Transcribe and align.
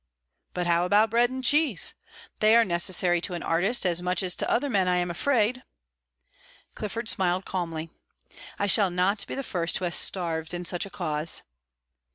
"But 0.55 0.65
how 0.65 0.83
about 0.85 1.11
bread 1.11 1.29
and 1.29 1.43
cheese? 1.43 1.93
They 2.39 2.55
are 2.55 2.65
necessary 2.65 3.21
to 3.21 3.35
an 3.35 3.43
artist, 3.43 3.85
as 3.85 4.01
much 4.01 4.23
as 4.23 4.35
to 4.37 4.49
other 4.49 4.67
men, 4.67 4.87
I'm 4.87 5.11
afraid." 5.11 5.61
Clifford 6.73 7.07
smiled 7.07 7.45
calmly. 7.45 7.91
"I 8.57 8.65
shall 8.65 8.89
not 8.89 9.27
be 9.27 9.35
the 9.35 9.43
first 9.43 9.77
who 9.77 9.85
has 9.85 9.93
starved 9.95 10.55
in 10.55 10.65
such 10.65 10.87
a 10.87 10.89
cause." 10.89 11.43